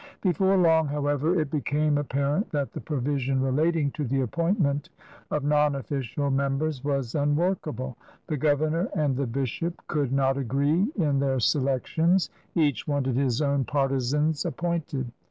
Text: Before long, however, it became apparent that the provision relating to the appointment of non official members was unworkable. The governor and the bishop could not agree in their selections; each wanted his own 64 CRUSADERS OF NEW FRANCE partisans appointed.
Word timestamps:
Before 0.23 0.57
long, 0.57 0.87
however, 0.87 1.39
it 1.39 1.51
became 1.51 1.95
apparent 1.99 2.49
that 2.49 2.73
the 2.73 2.81
provision 2.81 3.39
relating 3.39 3.91
to 3.91 4.03
the 4.03 4.21
appointment 4.21 4.89
of 5.29 5.43
non 5.43 5.75
official 5.75 6.31
members 6.31 6.83
was 6.83 7.13
unworkable. 7.13 7.95
The 8.25 8.37
governor 8.37 8.89
and 8.95 9.15
the 9.15 9.27
bishop 9.27 9.79
could 9.85 10.11
not 10.11 10.37
agree 10.39 10.91
in 10.95 11.19
their 11.19 11.39
selections; 11.39 12.31
each 12.55 12.87
wanted 12.87 13.15
his 13.15 13.43
own 13.43 13.59
64 13.59 13.87
CRUSADERS 13.89 14.13
OF 14.15 14.19
NEW 14.19 14.25
FRANCE 14.25 14.41
partisans 14.41 14.45
appointed. 14.45 15.11